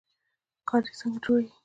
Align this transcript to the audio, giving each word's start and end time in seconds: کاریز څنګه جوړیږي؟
کاریز 0.69 0.97
څنګه 0.99 1.19
جوړیږي؟ 1.23 1.51